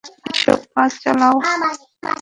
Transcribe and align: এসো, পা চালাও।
এসো, 0.31 0.53
পা 0.73 0.83
চালাও। 1.01 1.35